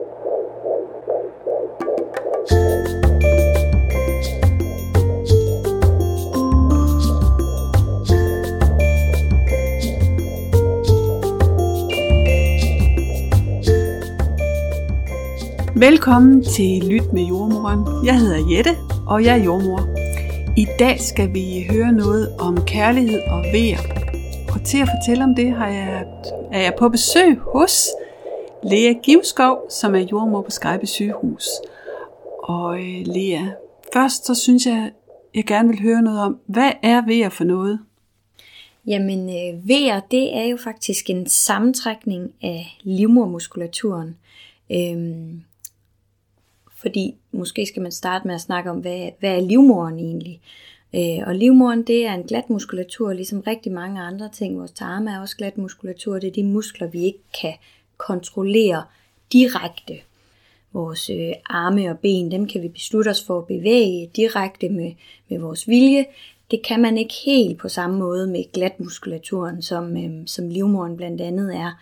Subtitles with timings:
[0.00, 0.08] Velkommen
[16.44, 18.06] til Lyt med jordmoren.
[18.06, 18.70] Jeg hedder Jette,
[19.06, 19.80] og jeg er jordmor.
[20.56, 23.78] I dag skal vi høre noget om kærlighed og vejr.
[24.54, 26.04] Og til at fortælle om det har jeg,
[26.52, 27.88] er jeg på besøg hos
[28.70, 31.46] Lea Givskov, som er jordmor på Skype sygehus.
[32.42, 33.46] Og øh, Lea,
[33.92, 34.92] først så synes jeg,
[35.34, 37.80] jeg gerne vil høre noget om, hvad er vejr for noget?
[38.86, 44.16] Jamen, øh, vejr, det er jo faktisk en sammentrækning af livmormuskulaturen.
[44.72, 45.42] Øhm,
[46.76, 50.40] fordi måske skal man starte med at snakke om, hvad, hvad er livmoren egentlig?
[50.94, 54.58] Øh, og livmoren, det er en glat muskulatur, ligesom rigtig mange andre ting.
[54.58, 56.18] Vores tarme er også glat muskulatur.
[56.18, 57.54] Det er de muskler, vi ikke kan
[58.06, 58.84] kontrollere
[59.32, 59.94] direkte.
[60.72, 64.92] Vores øh, arme og ben, dem kan vi beslutte os for at bevæge direkte med,
[65.28, 66.04] med vores vilje.
[66.50, 71.20] Det kan man ikke helt på samme måde med glatmuskulaturen, som, øh, som livmoren blandt
[71.20, 71.80] andet er.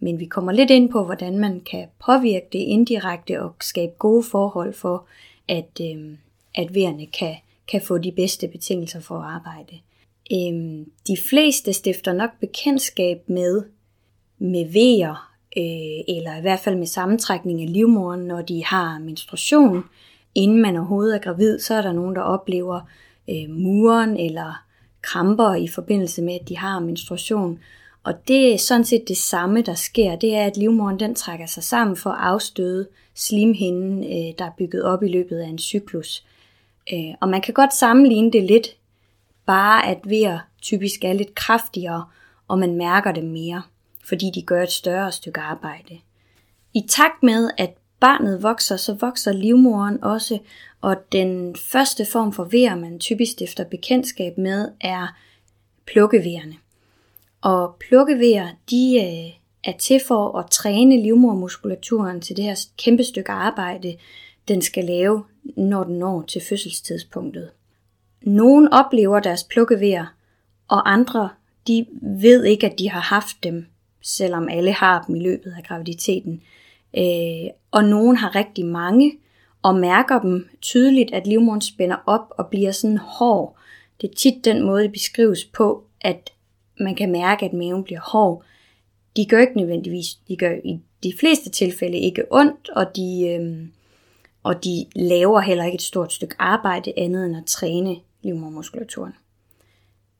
[0.00, 4.22] Men vi kommer lidt ind på, hvordan man kan påvirke det indirekte og skabe gode
[4.22, 5.06] forhold for,
[5.48, 6.14] at, øh,
[6.54, 7.34] at vejerne kan,
[7.68, 9.78] kan få de bedste betingelser for at arbejde.
[10.32, 13.62] Øh, de fleste stifter nok bekendtskab med,
[14.38, 19.84] med vejer, øh, eller i hvert fald med sammentrækning af livmoderen, når de har menstruation.
[20.34, 22.80] Inden man overhovedet er gravid, så er der nogen, der oplever
[23.30, 24.62] øh, muren eller
[25.02, 27.58] kramper i forbindelse med, at de har menstruation.
[28.04, 30.16] Og det er sådan set det samme, der sker.
[30.16, 34.56] Det er, at livmoderen den trækker sig sammen for at afstøde slimhinden, øh, der er
[34.58, 36.24] bygget op i løbet af en cyklus.
[36.92, 38.76] Øh, og man kan godt sammenligne det lidt,
[39.46, 42.04] bare at vejr typisk er lidt kraftigere,
[42.48, 43.62] og man mærker det mere,
[44.08, 45.98] fordi de gør et større stykke arbejde.
[46.74, 50.38] I takt med, at barnet vokser, så vokser livmoderen også,
[50.80, 55.16] og den første form for vejr, man typisk stifter bekendtskab med, er
[55.86, 56.54] plukkevejerne.
[57.40, 63.32] Og plukkevejer, de øh, er til for at træne livmormuskulaturen til det her kæmpe stykke
[63.32, 63.96] arbejde,
[64.48, 65.24] den skal lave,
[65.56, 67.50] når den når til fødselstidspunktet.
[68.22, 70.06] Nogle oplever deres plukkevejer,
[70.68, 71.28] og andre
[71.66, 73.66] de ved ikke, at de har haft dem,
[74.06, 76.42] selvom alle har dem i løbet af graviditeten.
[76.98, 79.12] Øh, og nogen har rigtig mange,
[79.62, 83.56] og mærker dem tydeligt, at livmoderen spænder op og bliver sådan hård.
[84.00, 86.32] Det er tit den måde, det beskrives på, at
[86.80, 88.44] man kan mærke, at maven bliver hård.
[89.16, 93.66] De gør ikke nødvendigvis, de gør i de fleste tilfælde ikke ondt, og de, øh,
[94.42, 99.12] og de laver heller ikke et stort stykke arbejde andet end at træne livmormuskulaturen.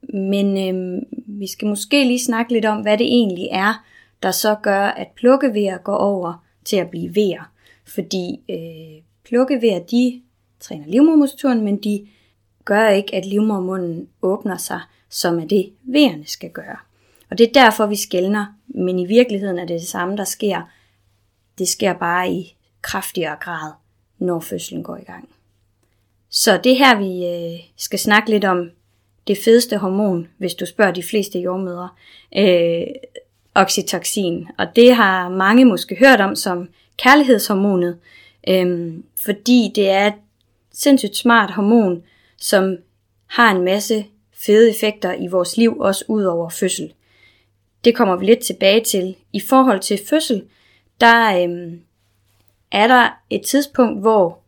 [0.03, 1.03] Men øh,
[1.39, 3.85] vi skal måske lige snakke lidt om, hvad det egentlig er,
[4.23, 7.53] der så gør, at plukkevejer går over til at blive vejer.
[7.85, 10.23] Fordi øh, plukkevejer, de
[10.61, 12.07] træner livmormuskulaturen, men de
[12.65, 16.77] gør ikke, at livmormunden åbner sig som er det, vejerne skal gøre.
[17.31, 20.63] Og det er derfor, vi skældner, men i virkeligheden er det det samme, der sker.
[21.59, 23.73] Det sker bare i kraftigere grad,
[24.19, 25.29] når fødslen går i gang.
[26.31, 28.71] Så det her, vi øh, skal snakke lidt om
[29.27, 31.89] det fedeste hormon, hvis du spørger de fleste jordmødre,
[32.37, 32.87] øh,
[33.55, 34.47] oxytocin.
[34.59, 37.99] Og det har mange måske hørt om som kærlighedshormonet,
[38.49, 38.95] øh,
[39.25, 40.15] fordi det er et
[40.73, 42.03] sindssygt smart hormon,
[42.37, 42.77] som
[43.27, 46.93] har en masse fede effekter i vores liv, også ud over fødsel.
[47.85, 49.17] Det kommer vi lidt tilbage til.
[49.33, 50.45] I forhold til fødsel,
[51.01, 51.73] der øh,
[52.73, 54.39] er der et tidspunkt, hvor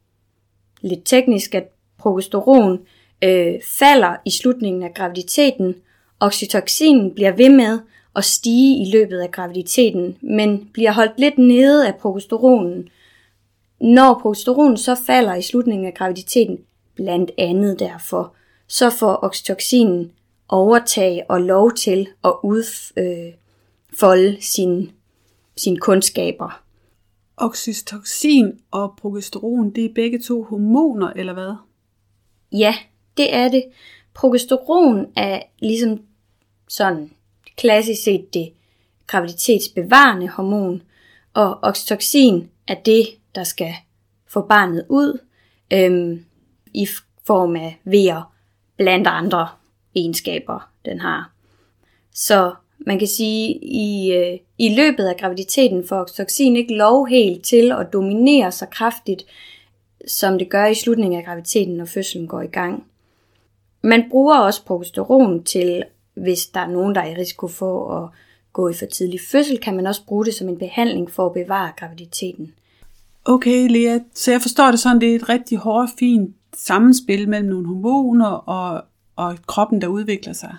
[0.81, 1.69] lidt teknisk, at
[1.99, 2.79] progesteron
[3.25, 5.75] øh, falder i slutningen af graviditeten.
[6.21, 7.79] Oxytocinen bliver ved med
[8.17, 12.89] at stige i løbet af graviditeten, men bliver holdt lidt nede af progesteronen.
[13.81, 16.59] Når progesteronen så falder i slutningen af graviditeten,
[16.95, 18.35] blandt andet derfor,
[18.69, 20.13] så får oxytocinen
[20.49, 24.89] overtag og lov til at udfolde øh, sine
[25.57, 26.63] sin kundskaber.
[27.37, 31.55] Oxytocin og progesteron, det er begge to hormoner, eller hvad?
[32.53, 32.75] Ja,
[33.19, 33.65] det er det.
[34.15, 36.01] Progesteron er ligesom
[36.69, 37.11] sådan
[37.57, 38.53] klassisk set det
[39.07, 40.83] graviditetsbevarende hormon,
[41.35, 43.75] og oxytocin er det, der skal
[44.27, 45.19] få barnet ud
[45.73, 46.25] øhm,
[46.75, 46.89] i
[47.27, 48.33] form af vejer
[48.77, 49.49] blandt andre
[49.97, 51.33] egenskaber, den har.
[52.15, 57.45] Så man kan sige, i, øh, i løbet af graviditeten får oxytocin ikke lov helt
[57.45, 59.25] til at dominere så kraftigt,
[60.07, 62.87] som det gør i slutningen af graviditeten, når fødslen går i gang.
[63.83, 65.85] Man bruger også progesteron til,
[66.15, 68.11] hvis der er nogen, der er i risiko for at
[68.53, 71.33] gå i for tidlig fødsel, kan man også bruge det som en behandling for at
[71.33, 72.53] bevare graviditeten.
[73.25, 77.49] Okay, Lea, så jeg forstår det sådan, det er et rigtig hårdt, fint sammenspil mellem
[77.49, 78.85] nogle hormoner og,
[79.17, 80.57] og kroppen, der udvikler sig.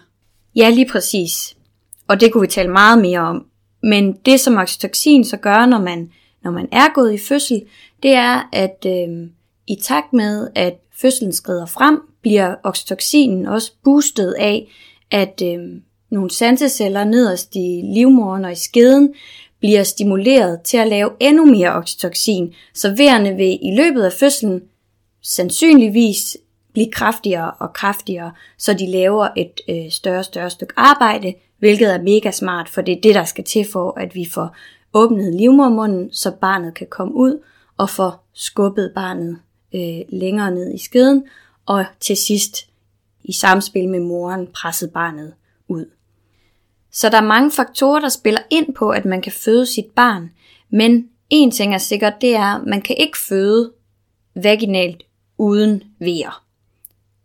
[0.56, 1.57] Ja, lige præcis.
[2.07, 3.45] Og det kunne vi tale meget mere om.
[3.83, 6.12] Men det, som oxytocin så gør, når man,
[6.44, 7.63] når man er gået i fødsel,
[8.04, 9.30] det er, at øh,
[9.68, 14.68] i takt med, at fødslen skrider frem, bliver oxytocinen også boostet af,
[15.12, 15.60] at øh,
[16.12, 19.13] nogle sanseceller nederst i livmoderen og i skeden
[19.60, 24.62] bliver stimuleret til at lave endnu mere oxytocin, så vejerne vil i løbet af fødslen
[25.22, 26.38] sandsynligvis
[26.74, 31.94] blive kraftigere og kraftigere, så de laver et øh, større og større stykke arbejde, hvilket
[31.94, 34.56] er mega smart, for det er det, der skal til for, at vi får
[34.94, 37.44] åbnet livmormunden, så barnet kan komme ud
[37.78, 39.38] og få skubbet barnet
[39.74, 41.24] øh, længere ned i skeden,
[41.66, 42.69] og til sidst
[43.24, 45.33] i samspil med moren pressede barnet
[45.68, 45.86] ud.
[46.92, 50.31] Så der er mange faktorer, der spiller ind på, at man kan føde sit barn,
[50.69, 53.71] men en ting er sikkert, det er, at man kan ikke føde
[54.36, 55.04] vaginalt
[55.38, 56.44] uden vejer.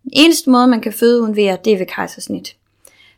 [0.03, 2.57] Den eneste måde, man kan føde uden vejer, det er ved kejsersnit.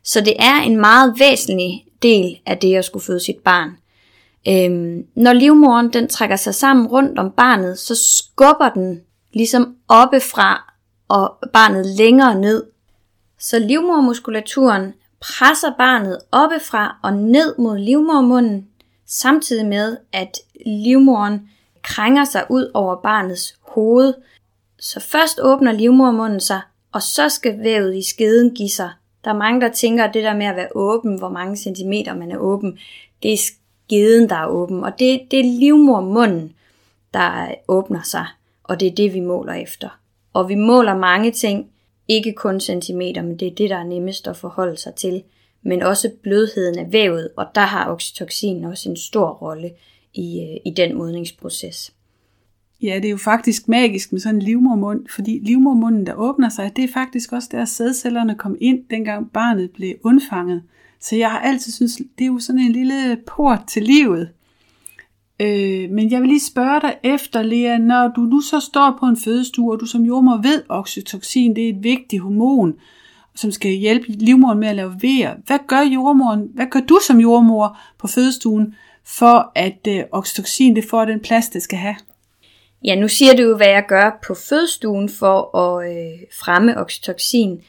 [0.03, 3.71] Så det er en meget væsentlig del af det at skulle føde sit barn.
[4.49, 9.01] Øhm, når livmoren den trækker sig sammen rundt om barnet, så skubber den
[9.37, 10.75] ligesom oppefra
[11.09, 12.65] og barnet længere ned.
[13.39, 18.69] Så livmormuskulaturen presser barnet oppefra og ned mod livmormunden,
[19.07, 21.49] samtidig med at livmoren
[21.83, 24.15] krænger sig ud over barnets hoved.
[24.79, 26.61] Så først åbner livmormunden sig,
[26.93, 28.91] og så skal vævet i skeden give sig.
[29.25, 32.15] Der er mange, der tænker, at det der med at være åben, hvor mange centimeter
[32.15, 32.79] man er åben,
[33.23, 34.85] det er skeden, der er åben.
[34.85, 36.53] Og det, det er livmormunden,
[37.15, 38.27] der åbner sig,
[38.69, 40.01] og det er det, vi måler efter.
[40.33, 41.67] Og vi måler mange ting,
[42.09, 45.23] ikke kun centimeter, men det er det, der er nemmest at forholde sig til.
[45.63, 49.71] Men også blødheden af vævet, og der har oxytocin også en stor rolle
[50.15, 51.93] i, øh, i den modningsproces.
[52.83, 56.73] Ja, det er jo faktisk magisk med sådan en livmormund, fordi livmormunden, der åbner sig,
[56.77, 60.63] det er faktisk også der sædcellerne kom ind, dengang barnet blev undfanget.
[61.01, 64.29] Så jeg har altid synes, det er jo sådan en lille port til livet.
[65.41, 69.07] Øh, men jeg vil lige spørge dig efter, Lea, når du nu så står på
[69.07, 72.75] en fødestue, og du som jordmor ved, at oxytocin det er et vigtigt hormon,
[73.35, 75.35] som skal hjælpe livmoderen med at lave vejer.
[75.47, 78.75] Hvad gør jordmoren, hvad gør du som jordmor på fødestuen,
[79.05, 81.97] for at øh, oxytocin det får den plads, det skal have?
[82.85, 87.61] Ja, nu siger du jo, hvad jeg gør på fødestuen for at øh, fremme oxytocin.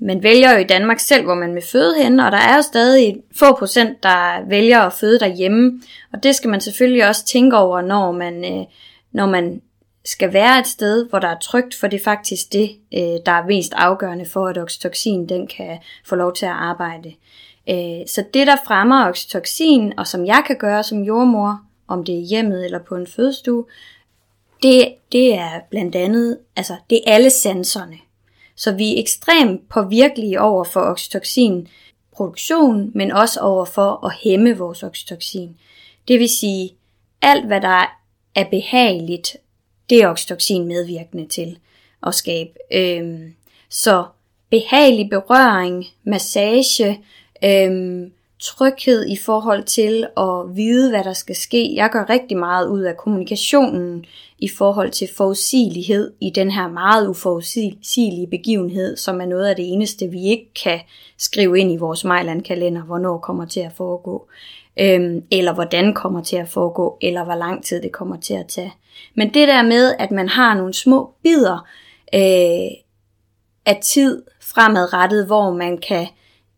[0.00, 2.62] Man vælger jo i Danmark selv, hvor man vil føde hen, og der er jo
[2.62, 5.82] stadig få procent, der vælger at føde derhjemme.
[6.12, 8.66] Og det skal man selvfølgelig også tænke over, når man, øh,
[9.12, 9.62] når man
[10.04, 13.32] skal være et sted, hvor der er trygt, for det er faktisk det, øh, der
[13.32, 17.14] er mest afgørende for, at oxytocin den kan få lov til at arbejde.
[17.70, 22.14] Øh, så det, der fremmer oxytocin, og som jeg kan gøre som jordmor, om det
[22.14, 23.64] er hjemmet eller på en fødestue,
[24.62, 27.96] det, det er blandt andet, altså det er alle sanserne.
[28.56, 31.68] Så vi er ekstremt påvirkelige over for oxytocin
[32.12, 35.56] produktion, men også over for at hæmme vores oxytocin.
[36.08, 36.70] Det vil sige,
[37.22, 37.98] alt hvad der
[38.34, 39.36] er behageligt,
[39.90, 41.58] det er oxytocin medvirkende til
[42.06, 42.50] at skabe.
[42.72, 43.34] Øhm,
[43.68, 44.04] så
[44.50, 47.04] behagelig berøring, massage,
[47.44, 48.12] øhm,
[48.46, 51.74] tryghed i forhold til at vide, hvad der skal ske.
[51.74, 54.04] Jeg gør rigtig meget ud af kommunikationen
[54.38, 59.72] i forhold til forudsigelighed i den her meget uforudsigelige begivenhed, som er noget af det
[59.72, 60.80] eneste, vi ikke kan
[61.18, 64.28] skrive ind i vores Mejland-kalender, hvornår kommer til at foregå,
[64.80, 68.46] øhm, eller hvordan kommer til at foregå, eller hvor lang tid det kommer til at
[68.46, 68.74] tage.
[69.14, 71.66] Men det der med, at man har nogle små bidder
[72.14, 72.70] øh,
[73.66, 76.06] af tid fremadrettet, hvor man kan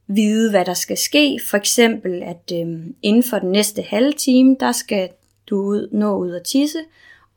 [0.09, 1.41] vide, hvad der skal ske.
[1.51, 5.09] For eksempel, at øh, inden for den næste halve time, der skal
[5.51, 6.79] du ud, nå ud og tisse,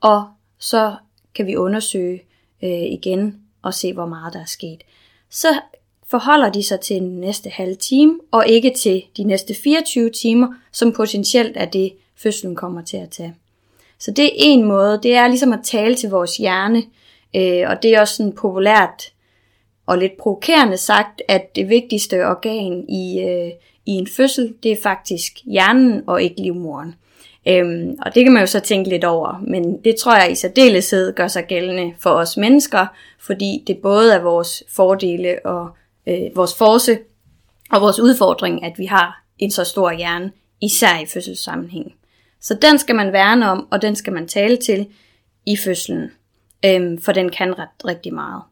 [0.00, 0.24] og
[0.58, 0.94] så
[1.34, 2.22] kan vi undersøge
[2.62, 4.82] øh, igen og se, hvor meget der er sket.
[5.30, 5.48] Så
[6.06, 10.48] forholder de sig til den næste halve time, og ikke til de næste 24 timer,
[10.72, 13.34] som potentielt er det, fødslen kommer til at tage.
[13.98, 16.82] Så det er en måde, det er ligesom at tale til vores hjerne,
[17.36, 19.11] øh, og det er også sådan populært
[19.86, 23.50] og lidt provokerende sagt, at det vigtigste organ i, øh,
[23.86, 26.94] i en fødsel, det er faktisk hjernen og ikke livmoren.
[27.48, 30.34] Øhm, og det kan man jo så tænke lidt over, men det tror jeg i
[30.34, 32.86] særdeleshed gør sig gældende for os mennesker,
[33.20, 35.70] fordi det både er vores fordele og
[36.06, 36.98] øh, vores force
[37.72, 41.92] og vores udfordring, at vi har en så stor hjerne, især i fødselssammenhæng.
[42.40, 44.86] Så den skal man værne om, og den skal man tale til
[45.46, 46.10] i fødslen,
[46.64, 48.42] øhm, for den kan ret rigtig meget.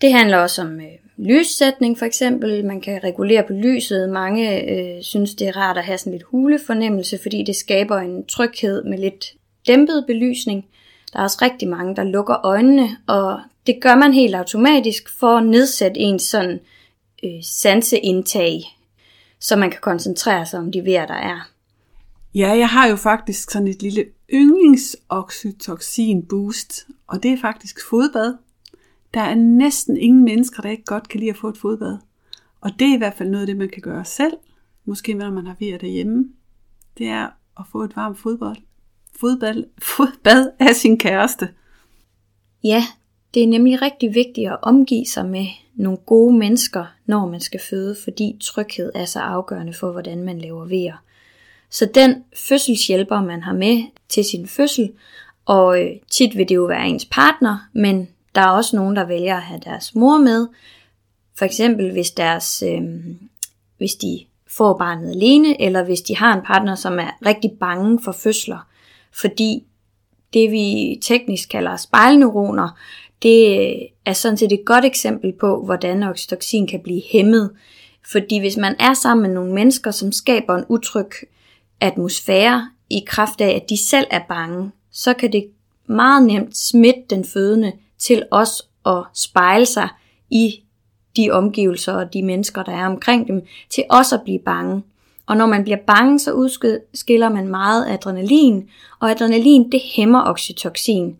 [0.00, 0.86] Det handler også om øh,
[1.16, 2.64] lyssætning for eksempel.
[2.64, 4.08] Man kan regulere på lyset.
[4.08, 8.26] Mange øh, synes, det er rart at have sådan lidt hulefornemmelse, fordi det skaber en
[8.26, 9.34] tryghed med lidt
[9.66, 10.66] dæmpet belysning.
[11.12, 15.36] Der er også rigtig mange, der lukker øjnene, og det gør man helt automatisk for
[15.36, 16.60] at nedsætte ens sådan
[17.24, 18.62] øh, sanseindtag,
[19.40, 21.50] så man kan koncentrere sig om de vejr, der er.
[22.34, 28.34] Ja, jeg har jo faktisk sådan et lille yndlingsoxytocin boost, og det er faktisk fodbad.
[29.14, 31.98] Der er næsten ingen mennesker, der ikke godt kan lide at få et fodbad.
[32.60, 34.32] Og det er i hvert fald noget af det, man kan gøre selv.
[34.84, 36.28] Måske når man har vejr derhjemme.
[36.98, 38.54] Det er at få et varmt fodbad,
[39.20, 41.48] fodbad, fodbad af sin kæreste.
[42.64, 42.84] Ja,
[43.34, 47.60] det er nemlig rigtig vigtigt at omgive sig med nogle gode mennesker, når man skal
[47.70, 50.96] føde, fordi tryghed er så afgørende for, hvordan man laver vejer.
[51.70, 54.92] Så den fødselshjælper, man har med til sin fødsel,
[55.44, 58.08] og øh, tit vil det jo være ens partner, men
[58.38, 60.48] der er også nogen, der vælger at have deres mor med.
[61.38, 62.82] For eksempel hvis, deres, øh,
[63.78, 68.00] hvis de får barnet alene, eller hvis de har en partner, som er rigtig bange
[68.04, 68.68] for fødsler.
[69.20, 69.64] Fordi
[70.34, 72.78] det vi teknisk kalder spejlneuroner,
[73.22, 77.50] det øh, er sådan set et godt eksempel på, hvordan oxytocin kan blive hæmmet.
[78.12, 81.10] Fordi hvis man er sammen med nogle mennesker, som skaber en utryg
[81.80, 85.46] atmosfære i kraft af, at de selv er bange, så kan det
[85.86, 89.88] meget nemt smitte den fødende til os at spejle sig
[90.30, 90.62] i
[91.16, 94.82] de omgivelser og de mennesker, der er omkring dem, til også at blive bange.
[95.26, 98.68] Og når man bliver bange, så udskiller man meget adrenalin,
[99.00, 101.16] og adrenalin det hæmmer oxytocin.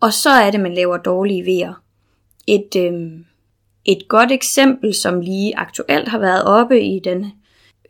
[0.00, 1.82] Og så er det, man laver dårlige vejer.
[2.46, 3.10] Et, øh,
[3.84, 7.32] et godt eksempel, som lige aktuelt har været oppe i den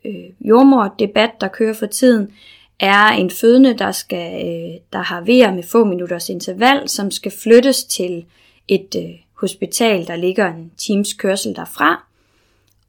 [0.05, 2.33] øh, jordmor-debat, der kører for tiden,
[2.81, 7.33] er en fødende, der, skal, øh, der har vejer med få minutters interval, som skal
[7.43, 8.25] flyttes til
[8.69, 12.05] et øh, hospital, der ligger en times kørsel derfra.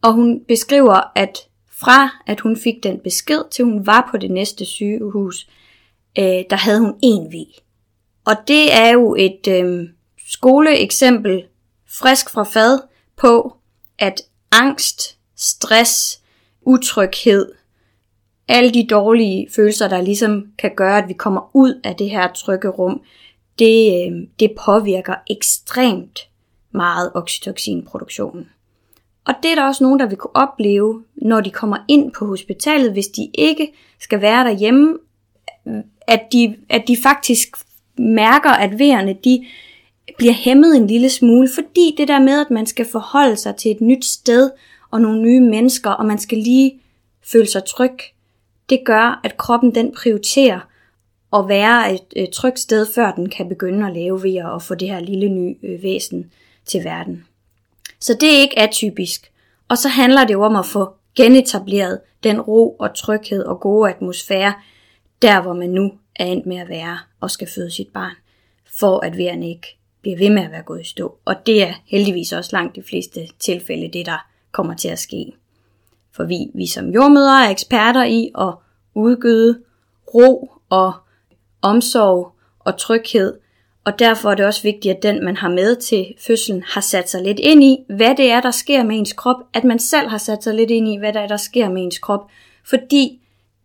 [0.02, 1.38] Og hun beskriver, at
[1.72, 5.48] fra at hun fik den besked, til hun var på det næste sygehus,
[6.20, 7.36] øh, der havde hun en V.
[8.26, 9.90] Og det er jo et øh,
[10.28, 11.44] skoleeksempel
[11.88, 12.80] frisk fra fad
[13.16, 13.56] på,
[14.00, 16.22] at angst, stress,
[16.62, 17.52] utryghed,
[18.48, 22.34] alle de dårlige følelser, der ligesom kan gøre, at vi kommer ud af det her
[22.34, 23.02] trygge rum,
[23.60, 26.30] det, øh, det påvirker ekstremt
[26.72, 28.50] meget oxytocinproduktionen.
[29.26, 32.26] Og det er der også nogen, der vil kunne opleve, når de kommer ind på
[32.26, 34.98] hospitalet, hvis de ikke skal være derhjemme,
[36.08, 37.58] at de, at de faktisk
[37.98, 39.46] mærker, at vejerne de
[40.18, 43.72] bliver hæmmet en lille smule, fordi det der med, at man skal forholde sig til
[43.72, 44.52] et nyt sted
[44.92, 46.80] og nogle nye mennesker, og man skal lige
[47.32, 47.98] føle sig tryg,
[48.70, 50.60] det gør, at kroppen den prioriterer
[51.34, 54.76] at være et, et trygt sted, før den kan begynde at lave ved at få
[54.76, 56.32] det her lille nye øh, væsen
[56.66, 57.26] til verden.
[58.00, 59.32] Så det er ikke atypisk.
[59.70, 63.90] Og så handler det jo om at få genetableret den ro og tryghed og gode
[63.90, 64.54] atmosfære,
[65.22, 68.16] der hvor man nu er endt med at være og skal føde sit barn,
[68.80, 71.18] for at vejerne ikke bliver ved med at være gået i stå.
[71.26, 75.34] Og det er heldigvis også langt de fleste tilfælde det, der kommer til at ske.
[76.16, 78.54] For vi, vi som jordmødre er eksperter i at
[78.96, 79.60] udgyde
[80.14, 80.94] ro og
[81.62, 83.34] omsorg og tryghed,
[83.86, 87.10] og derfor er det også vigtigt, at den, man har med til fødslen, har sat
[87.10, 90.08] sig lidt ind i, hvad det er, der sker med ens krop, at man selv
[90.08, 92.28] har sat sig lidt ind i, hvad der er, der sker med ens krop,
[92.64, 93.22] fordi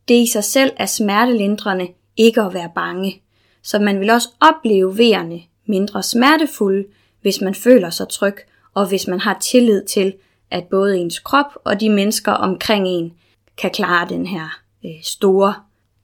[0.09, 3.23] det i sig selv er smertelindrende ikke at være bange.
[3.62, 6.85] Så man vil også opleve vejerne mindre smertefulde,
[7.23, 8.37] hvis man føler sig tryg,
[8.75, 10.14] og hvis man har tillid til,
[10.50, 13.12] at både ens krop og de mennesker omkring en
[13.57, 15.54] kan klare den her øh, store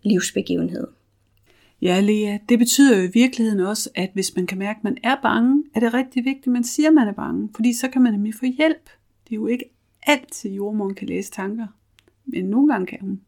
[0.03, 0.87] livsbegivenhed.
[1.83, 4.99] Ja, Lea, det betyder jo i virkeligheden også, at hvis man kan mærke, at man
[5.03, 7.89] er bange, er det rigtig vigtigt, at man siger, at man er bange, fordi så
[7.89, 8.91] kan man nemlig få hjælp.
[9.25, 9.65] Det er jo ikke
[10.07, 11.67] altid, jordmoren kan læse tanker,
[12.27, 13.21] men nogle gange kan hun.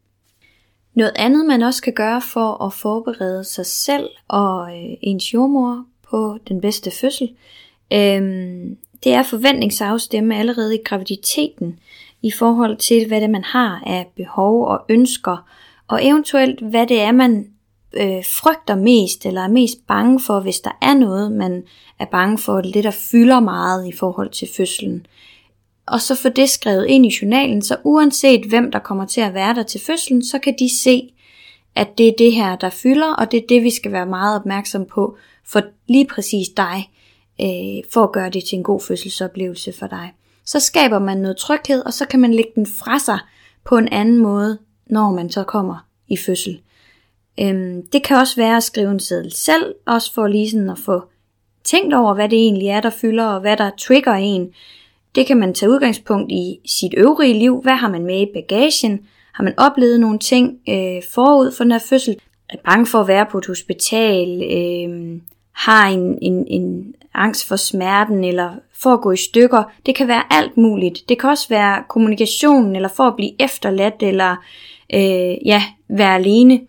[0.93, 5.85] Noget andet, man også kan gøre for at forberede sig selv og øh, ens jordmor
[6.09, 7.35] på den bedste fødsel,
[7.93, 8.61] øh,
[9.03, 11.79] det er forventningsafstemme allerede i graviditeten
[12.21, 15.49] i forhold til, hvad det man har af behov og ønsker,
[15.87, 17.47] og eventuelt hvad det er, man
[17.93, 21.63] øh, frygter mest, eller er mest bange for, hvis der er noget, man
[21.99, 25.05] er bange for, det der fylder meget i forhold til fødslen.
[25.85, 29.33] Og så få det skrevet ind i journalen, så uanset hvem der kommer til at
[29.33, 31.13] være der til fødslen, så kan de se,
[31.75, 34.35] at det er det her, der fylder, og det er det, vi skal være meget
[34.35, 36.89] opmærksom på for lige præcis dig,
[37.41, 40.13] øh, for at gøre det til en god fødselsoplevelse for dig.
[40.45, 43.19] Så skaber man noget tryghed, og så kan man lægge den fra sig
[43.65, 46.61] på en anden måde, når man så kommer i fødsel.
[47.39, 50.77] Øhm, det kan også være at skrive en seddel selv, også for lige sådan at
[50.77, 51.03] få
[51.63, 54.53] tænkt over, hvad det egentlig er, der fylder, og hvad der trigger en.
[55.15, 57.61] Det kan man tage udgangspunkt i sit øvrige liv.
[57.61, 58.99] Hvad har man med i bagagen?
[59.33, 62.19] Har man oplevet nogle ting øh, forud for den her fødsel?
[62.49, 65.21] er bange for at være på et hospital, øh,
[65.59, 69.63] har en, en, en angst for smerten, eller for at gå i stykker.
[69.85, 71.09] Det kan være alt muligt.
[71.09, 74.35] Det kan også være kommunikationen, eller for at blive efterladt, eller
[74.93, 76.61] øh, ja, være alene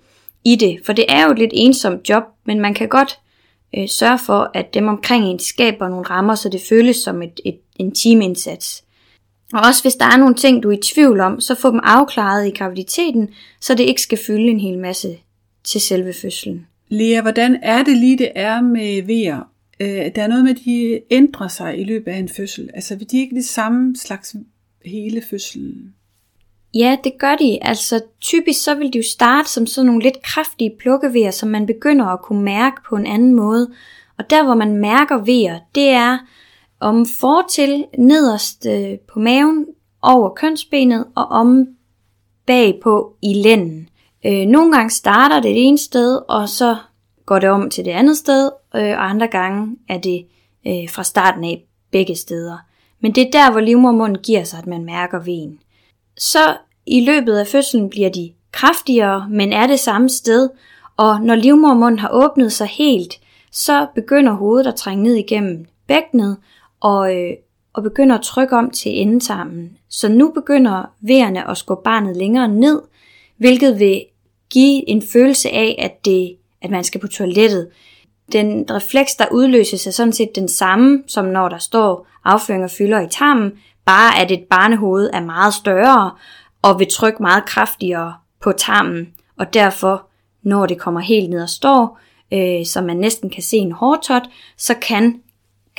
[0.44, 0.80] i det.
[0.86, 3.18] For det er jo et lidt ensomt job, men man kan godt
[3.76, 7.40] øh, sørge for, at dem omkring en skaber nogle rammer, så det føles som et,
[7.44, 8.84] et, en teamindsats.
[9.52, 11.80] Og også hvis der er nogle ting, du er i tvivl om, så få dem
[11.82, 13.28] afklaret i graviditeten,
[13.60, 15.16] så det ikke skal fylde en hel masse
[15.64, 16.66] til selve fødslen.
[16.90, 19.40] Lea, hvordan er det lige, det er med vejer?
[19.80, 22.70] Øh, der er noget med, at de ændrer sig i løbet af en fødsel.
[22.74, 24.36] Altså, vil de ikke det samme slags
[24.84, 25.94] hele fødslen?
[26.74, 27.58] Ja, det gør de.
[27.62, 31.66] Altså typisk så vil de jo starte som sådan nogle lidt kraftige plukkevejer, som man
[31.66, 33.70] begynder at kunne mærke på en anden måde.
[34.18, 36.18] Og der hvor man mærker vejer, det er
[36.80, 39.66] om fortil nederst øh, på maven,
[40.02, 41.66] over kønsbenet og om
[42.46, 43.88] bagpå i lænden.
[44.26, 46.76] Øh, nogle gange starter det det ene sted, og så
[47.26, 50.26] går det om til det andet sted, øh, og andre gange er det
[50.66, 52.58] øh, fra starten af begge steder.
[53.00, 55.58] Men det er der, hvor livmormunden giver sig, at man mærker ven.
[56.18, 60.48] Så i løbet af fødslen bliver de kraftigere, men er det samme sted,
[60.96, 63.14] og når livmormunden har åbnet sig helt,
[63.52, 66.36] så begynder hovedet at trænge ned igennem bækkenet,
[66.80, 67.32] og, øh,
[67.72, 69.76] og begynder at trykke om til endetarmen.
[69.88, 72.82] Så nu begynder vejerne at skubbe barnet længere ned,
[73.40, 74.04] hvilket vil
[74.50, 77.68] give en følelse af, at, det, at man skal på toilettet.
[78.32, 82.70] Den refleks, der udløses, er sådan set den samme, som når der står afføring og
[82.70, 83.52] fylder i tarmen,
[83.84, 86.10] bare at et barnehoved er meget større
[86.62, 90.06] og vil trykke meget kraftigere på tarmen, og derfor,
[90.42, 92.00] når det kommer helt ned og står,
[92.32, 94.22] øh, så man næsten kan se en hårtot,
[94.56, 95.20] så kan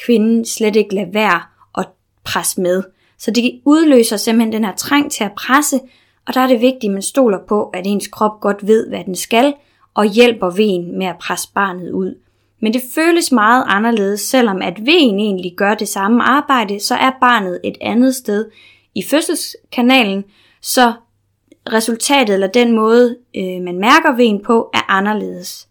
[0.05, 1.41] kvinden slet ikke lade være
[1.77, 1.87] at
[2.23, 2.83] presse med.
[3.17, 5.79] Så det udløser simpelthen den her trang til at presse,
[6.27, 9.03] og der er det vigtigt, at man stoler på, at ens krop godt ved, hvad
[9.03, 9.53] den skal,
[9.93, 12.15] og hjælper ven med at presse barnet ud.
[12.59, 17.11] Men det føles meget anderledes, selvom at ven egentlig gør det samme arbejde, så er
[17.21, 18.49] barnet et andet sted
[18.95, 20.23] i fødselskanalen,
[20.61, 20.93] så
[21.73, 25.67] resultatet eller den måde, øh, man mærker ven på, er anderledes.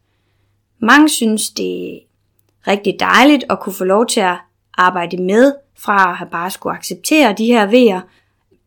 [0.79, 1.99] Mange synes, det er
[2.67, 4.37] rigtig dejligt at kunne få lov til at
[4.79, 8.01] arbejde med, fra at have bare skulle acceptere de her vejer,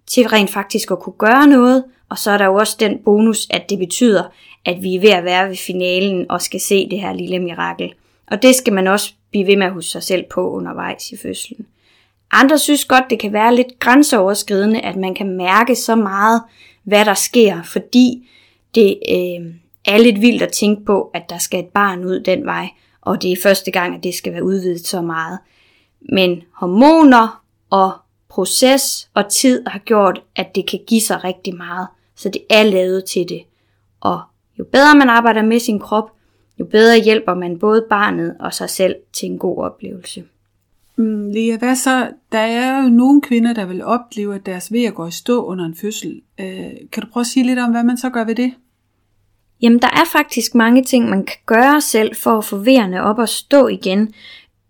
[0.08, 3.48] til rent faktisk at kunne gøre noget, og så er der jo også den bonus,
[3.50, 4.24] at det betyder,
[4.66, 7.94] at vi er ved at være ved finalen og skal se det her lille mirakel.
[8.28, 11.18] Og det skal man også blive ved med at huske sig selv på undervejs i
[11.18, 11.66] fødslen.
[12.32, 16.42] Andre synes godt, det kan være lidt grænseoverskridende, at man kan mærke så meget,
[16.84, 18.30] hvad der sker, fordi
[18.76, 19.54] det øh,
[19.86, 22.70] er lidt vildt at tænke på, at der skal et barn ud den vej,
[23.02, 25.40] og det er første gang, at det skal være udvidet så meget.
[26.12, 27.92] Men hormoner og
[28.34, 32.64] proces og tid har gjort, at det kan give sig rigtig meget, så det er
[32.64, 33.42] lavet til det.
[34.02, 34.22] Og
[34.60, 36.12] jo bedre man arbejder med sin krop,
[36.60, 40.24] jo bedre hjælper man både barnet og sig selv til en god oplevelse.
[40.96, 42.10] Mm, Lea, hvad så?
[42.32, 45.66] Der er jo nogle kvinder, der vil opleve, at deres vejer går i stå under
[45.66, 46.22] en fødsel.
[46.40, 48.54] Øh, kan du prøve at sige lidt om, hvad man så gør ved det?
[49.62, 53.18] Jamen, der er faktisk mange ting, man kan gøre selv for at få vejerne op
[53.18, 54.14] og stå igen.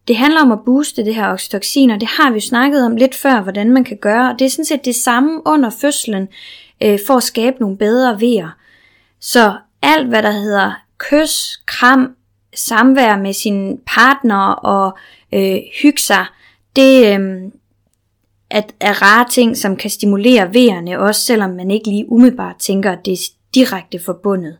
[0.07, 2.95] Det handler om at booste det her oxytocin, og det har vi jo snakket om
[2.95, 4.31] lidt før, hvordan man kan gøre.
[4.31, 6.27] Og det er sådan set det samme under fødslen,
[6.83, 8.49] øh, for at skabe nogle bedre vejer.
[9.19, 12.15] Så alt, hvad der hedder kys, kram,
[12.55, 14.97] samvær med sin partner og
[15.33, 16.25] øh, hygge sig,
[16.75, 17.51] det øh,
[18.53, 22.91] at er rare ting, som kan stimulere vejerne, også selvom man ikke lige umiddelbart tænker,
[22.91, 24.57] at det er direkte forbundet.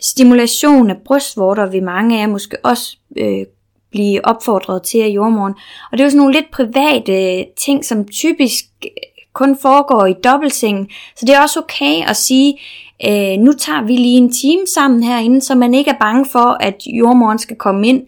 [0.00, 3.46] Stimulation af brystvorter vil mange af jer måske også øh,
[3.92, 5.54] blive opfordret til af jordmoren.
[5.92, 8.90] Og det er jo sådan nogle lidt private øh, ting, som typisk øh,
[9.32, 10.88] kun foregår i dobbeltsengen.
[11.16, 12.58] Så det er også okay at sige,
[13.06, 16.56] øh, nu tager vi lige en time sammen herinde, så man ikke er bange for,
[16.60, 18.02] at jordmoren skal komme ind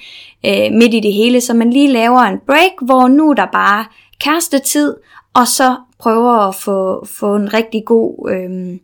[0.47, 3.47] øh, midt i det hele, så man lige laver en break, hvor nu er der
[3.53, 3.85] bare
[4.21, 4.97] kærestetid,
[5.35, 8.79] og så prøver at få, få en rigtig god øh,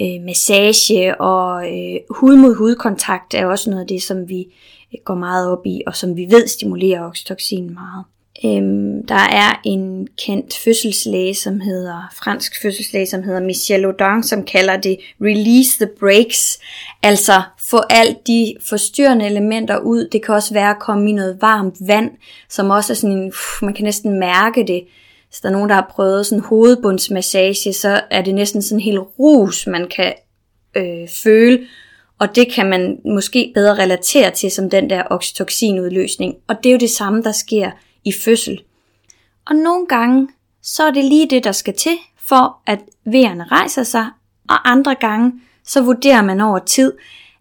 [0.00, 4.46] øh, massage, og øh, hud mod hudkontakt er også noget af det, som vi
[4.94, 8.04] Øh, går meget op i, og som vi ved stimulerer oxytocin meget.
[8.44, 14.44] Øhm, der er en kendt fødselslæge, som hedder, fransk fødselslæge, som hedder Michel Audin, som
[14.44, 16.58] kalder det release the brakes,
[17.02, 20.08] altså få alt de forstyrrende elementer ud.
[20.12, 22.10] Det kan også være at komme i noget varmt vand,
[22.50, 24.84] som også er sådan en, uff, man kan næsten mærke det.
[25.28, 28.84] Hvis der er nogen, der har prøvet sådan hovedbundsmassage, så er det næsten sådan en
[28.84, 30.12] helt rus, man kan
[30.76, 31.66] øh, føle,
[32.18, 36.34] og det kan man måske bedre relatere til som den der oxytocinudløsning.
[36.46, 37.70] Og det er jo det samme, der sker
[38.04, 38.62] i fødsel.
[39.46, 40.28] Og nogle gange,
[40.62, 44.06] så er det lige det, der skal til, for at vejerne rejser sig,
[44.48, 45.32] og andre gange,
[45.64, 46.92] så vurderer man over tid,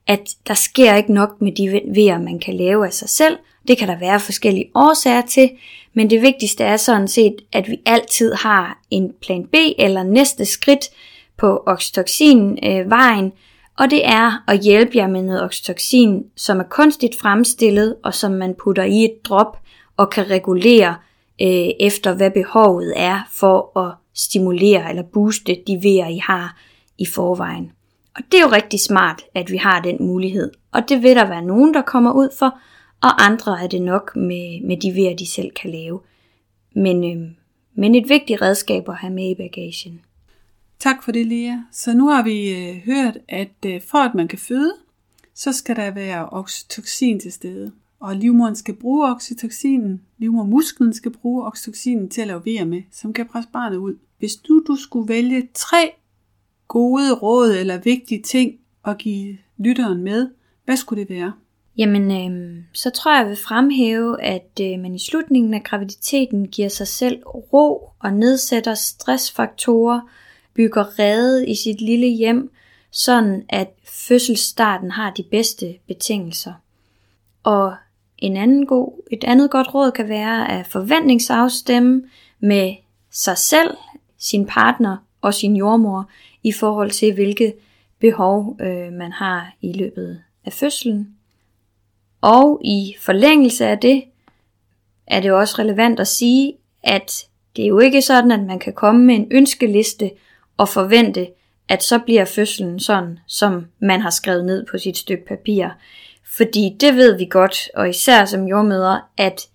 [0.07, 3.37] at der sker ikke nok med de vejer, man kan lave af sig selv.
[3.67, 5.51] Det kan der være forskellige årsager til,
[5.93, 10.45] men det vigtigste er sådan set, at vi altid har en plan B eller næste
[10.45, 10.89] skridt
[11.37, 13.31] på oxytocin-vejen, øh,
[13.77, 18.31] og det er at hjælpe jer med noget oxytocin, som er kunstigt fremstillet, og som
[18.31, 19.59] man putter i et drop
[19.97, 20.95] og kan regulere
[21.41, 26.57] øh, efter, hvad behovet er for at stimulere eller booste de vejer, I har
[26.97, 27.71] i forvejen.
[28.15, 30.51] Og det er jo rigtig smart, at vi har den mulighed.
[30.71, 32.59] Og det vil der være nogen, der kommer ud for,
[33.01, 35.99] og andre er det nok med, med de vejer, de selv kan lave.
[36.75, 37.31] Men, øh,
[37.75, 40.01] men et vigtigt redskab at have med i bagagen.
[40.79, 41.57] Tak for det, Lea.
[41.71, 44.73] Så nu har vi øh, hørt, at øh, for at man kan føde,
[45.33, 47.71] så skal der være oxytocin til stede.
[47.99, 53.13] Og livmoderen skal bruge oxytocinen, livmormusklen skal bruge oxytocinen til at lave vejer med, som
[53.13, 53.95] kan presse barnet ud.
[54.19, 55.91] Hvis nu du skulle vælge tre
[56.67, 58.53] gode råd eller vigtige ting
[58.85, 60.29] at give lytteren med,
[60.65, 61.33] hvad skulle det være?
[61.77, 66.47] Jamen, øh, så tror jeg, jeg vil fremhæve, at øh, man i slutningen af graviditeten
[66.47, 70.01] giver sig selv ro og nedsætter stressfaktorer,
[70.55, 72.51] bygger rede i sit lille hjem,
[72.91, 76.53] sådan at fødselsstarten har de bedste betingelser.
[77.43, 77.75] Og
[78.17, 82.03] en anden god, et andet godt råd kan være at forventningsafstemme
[82.39, 82.75] med
[83.11, 83.77] sig selv,
[84.17, 86.09] sin partner og sin jordmor
[86.43, 87.53] i forhold til, hvilke
[87.99, 91.15] behov øh, man har i løbet af fødslen.
[92.21, 94.03] Og i forlængelse af det,
[95.07, 98.73] er det også relevant at sige, at det er jo ikke sådan, at man kan
[98.73, 100.11] komme med en ønskeliste
[100.57, 101.27] og forvente,
[101.69, 105.67] at så bliver fødslen sådan, som man har skrevet ned på sit stykke papir.
[106.37, 109.47] Fordi det ved vi godt, og især som jordmøder, at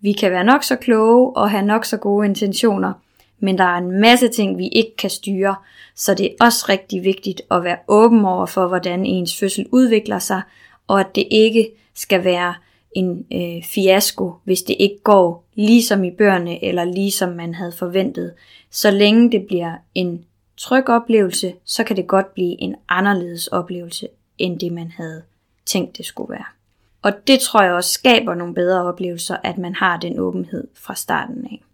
[0.00, 2.92] vi kan være nok så kloge og have nok så gode intentioner,
[3.38, 5.54] men der er en masse ting, vi ikke kan styre,
[5.94, 10.18] så det er også rigtig vigtigt at være åben over for, hvordan ens fødsel udvikler
[10.18, 10.42] sig,
[10.86, 12.54] og at det ikke skal være
[12.92, 18.32] en øh, fiasko, hvis det ikke går ligesom i børnene, eller ligesom man havde forventet.
[18.70, 20.24] Så længe det bliver en
[20.56, 25.22] tryg oplevelse, så kan det godt blive en anderledes oplevelse, end det man havde
[25.66, 26.44] tænkt det skulle være.
[27.02, 30.94] Og det tror jeg også skaber nogle bedre oplevelser, at man har den åbenhed fra
[30.94, 31.64] starten af.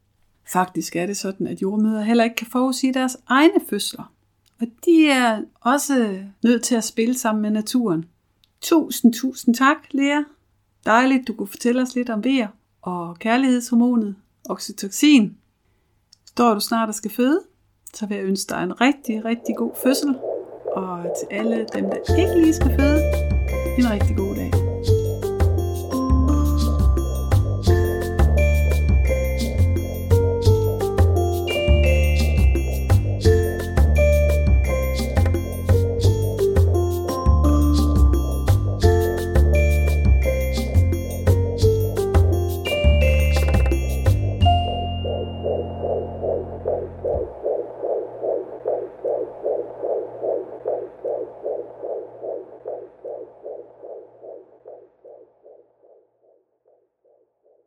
[0.52, 4.12] Faktisk er det sådan, at jordmøder heller ikke kan forudsige deres egne fødsler.
[4.60, 8.04] Og de er også nødt til at spille sammen med naturen.
[8.60, 10.20] Tusind, tusind tak, Lea.
[10.86, 12.48] Dejligt, du kunne fortælle os lidt om vejr
[12.82, 14.16] og kærlighedshormonet,
[14.48, 15.36] oxytocin.
[16.26, 17.40] Står du snart og skal føde,
[17.94, 20.16] så vil jeg ønske dig en rigtig, rigtig god fødsel.
[20.72, 23.00] Og til alle dem, der ikke lige skal føde,
[23.78, 24.61] en rigtig god dag.